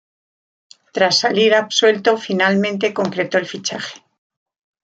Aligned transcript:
Tras 0.93 1.19
salir 1.19 1.53
absuelto 1.53 2.17
finalmente 2.17 2.91
concretó 2.91 3.37
el 3.37 3.45
fichaje. 3.45 4.01